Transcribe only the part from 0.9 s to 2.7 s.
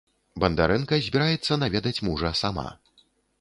збіраецца наведаць мужа сама.